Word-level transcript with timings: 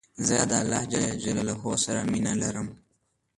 زه 0.27 0.35
د 0.49 0.51
الله 0.61 0.81
ج 0.91 0.93
سره 1.85 2.01
مينه 2.11 2.33
لرم 2.41 2.67